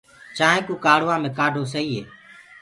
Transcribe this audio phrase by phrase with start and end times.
[0.37, 2.01] چآنٚينٚ ڪوُ ڪآڙهوآ مينٚ ڪآڍو سئي هي۔